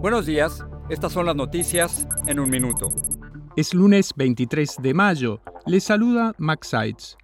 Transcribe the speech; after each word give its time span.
Buenos 0.00 0.26
días. 0.26 0.64
Estas 0.88 1.12
son 1.12 1.26
las 1.26 1.34
noticias 1.34 2.06
en 2.28 2.38
un 2.38 2.48
minuto. 2.48 2.88
Es 3.56 3.74
lunes 3.74 4.12
23 4.14 4.76
de 4.80 4.94
mayo. 4.94 5.40
Les 5.66 5.82
saluda 5.82 6.36
Max 6.38 6.68
Sides. 6.68 7.16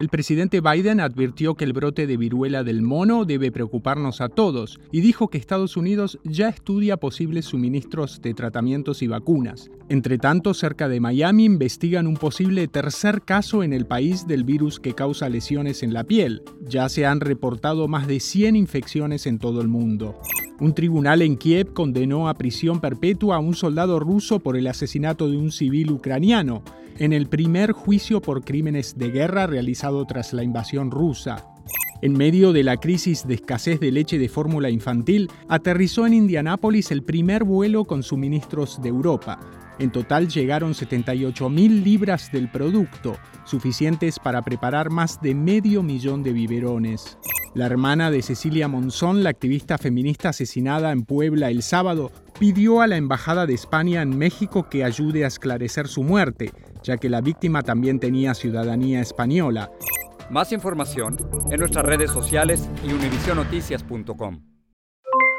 El 0.00 0.08
presidente 0.08 0.62
Biden 0.62 1.00
advirtió 1.00 1.56
que 1.56 1.64
el 1.64 1.74
brote 1.74 2.06
de 2.06 2.16
viruela 2.16 2.64
del 2.64 2.80
mono 2.80 3.26
debe 3.26 3.52
preocuparnos 3.52 4.22
a 4.22 4.30
todos 4.30 4.80
y 4.92 5.02
dijo 5.02 5.28
que 5.28 5.36
Estados 5.36 5.76
Unidos 5.76 6.18
ya 6.24 6.48
estudia 6.48 6.96
posibles 6.96 7.44
suministros 7.44 8.22
de 8.22 8.32
tratamientos 8.32 9.02
y 9.02 9.08
vacunas. 9.08 9.70
Entre 9.90 10.16
tanto, 10.16 10.54
cerca 10.54 10.88
de 10.88 11.00
Miami 11.00 11.44
investigan 11.44 12.06
un 12.06 12.16
posible 12.16 12.66
tercer 12.66 13.22
caso 13.22 13.62
en 13.62 13.74
el 13.74 13.84
país 13.84 14.26
del 14.26 14.44
virus 14.44 14.80
que 14.80 14.94
causa 14.94 15.28
lesiones 15.28 15.82
en 15.82 15.92
la 15.92 16.04
piel. 16.04 16.42
Ya 16.62 16.88
se 16.88 17.04
han 17.04 17.20
reportado 17.20 17.88
más 17.88 18.06
de 18.06 18.20
100 18.20 18.56
infecciones 18.56 19.26
en 19.26 19.38
todo 19.38 19.60
el 19.60 19.68
mundo. 19.68 20.18
Un 20.58 20.72
tribunal 20.72 21.20
en 21.20 21.36
Kiev 21.36 21.74
condenó 21.74 22.28
a 22.28 22.34
prisión 22.34 22.80
perpetua 22.80 23.36
a 23.36 23.40
un 23.40 23.54
soldado 23.54 24.00
ruso 24.00 24.40
por 24.40 24.56
el 24.56 24.66
asesinato 24.66 25.28
de 25.28 25.36
un 25.36 25.52
civil 25.52 25.90
ucraniano, 25.90 26.62
en 26.98 27.12
el 27.12 27.26
primer 27.26 27.72
juicio 27.72 28.22
por 28.22 28.42
crímenes 28.42 28.96
de 28.96 29.10
guerra 29.10 29.46
realizado 29.46 30.06
tras 30.06 30.32
la 30.32 30.42
invasión 30.42 30.90
rusa. 30.90 31.55
En 32.02 32.12
medio 32.12 32.52
de 32.52 32.62
la 32.62 32.76
crisis 32.76 33.26
de 33.26 33.34
escasez 33.34 33.80
de 33.80 33.90
leche 33.90 34.18
de 34.18 34.28
fórmula 34.28 34.68
infantil, 34.68 35.30
aterrizó 35.48 36.06
en 36.06 36.12
Indianápolis 36.12 36.90
el 36.90 37.02
primer 37.02 37.44
vuelo 37.44 37.84
con 37.84 38.02
suministros 38.02 38.82
de 38.82 38.90
Europa. 38.90 39.40
En 39.78 39.90
total 39.90 40.28
llegaron 40.28 40.74
78.000 40.74 41.82
libras 41.82 42.30
del 42.32 42.50
producto, 42.50 43.16
suficientes 43.44 44.18
para 44.18 44.42
preparar 44.42 44.90
más 44.90 45.20
de 45.20 45.34
medio 45.34 45.82
millón 45.82 46.22
de 46.22 46.32
biberones. 46.32 47.18
La 47.54 47.64
hermana 47.64 48.10
de 48.10 48.20
Cecilia 48.20 48.68
Monzón, 48.68 49.22
la 49.22 49.30
activista 49.30 49.78
feminista 49.78 50.28
asesinada 50.28 50.92
en 50.92 51.04
Puebla 51.04 51.50
el 51.50 51.62
sábado, 51.62 52.12
pidió 52.38 52.82
a 52.82 52.86
la 52.86 52.98
Embajada 52.98 53.46
de 53.46 53.54
España 53.54 54.02
en 54.02 54.18
México 54.18 54.68
que 54.68 54.84
ayude 54.84 55.24
a 55.24 55.28
esclarecer 55.28 55.88
su 55.88 56.02
muerte, 56.02 56.52
ya 56.82 56.98
que 56.98 57.08
la 57.08 57.22
víctima 57.22 57.62
también 57.62 57.98
tenía 57.98 58.34
ciudadanía 58.34 59.00
española. 59.00 59.70
Más 60.30 60.52
información 60.52 61.16
en 61.50 61.60
nuestras 61.60 61.84
redes 61.84 62.10
sociales 62.10 62.68
y 62.84 62.92
univisionoticias.com. 62.92 64.42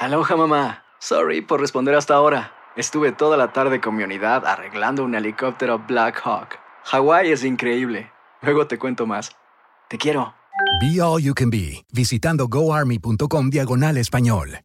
Aloha 0.00 0.36
mamá. 0.36 0.84
Sorry 0.98 1.40
por 1.40 1.60
responder 1.60 1.94
hasta 1.94 2.14
ahora. 2.14 2.52
Estuve 2.76 3.12
toda 3.12 3.36
la 3.36 3.52
tarde 3.52 3.80
con 3.80 3.94
mi 3.96 4.02
unidad 4.02 4.46
arreglando 4.46 5.04
un 5.04 5.14
helicóptero 5.14 5.78
Black 5.86 6.20
Hawk. 6.24 6.58
Hawái 6.84 7.30
es 7.30 7.44
increíble. 7.44 8.10
Luego 8.40 8.66
te 8.66 8.78
cuento 8.78 9.06
más. 9.06 9.30
Te 9.88 9.98
quiero. 9.98 10.34
Be 10.80 11.00
All 11.00 11.22
You 11.22 11.34
Can 11.34 11.50
Be, 11.50 11.84
visitando 11.92 12.48
goarmy.com 12.48 13.50
diagonal 13.50 13.96
español. 13.98 14.60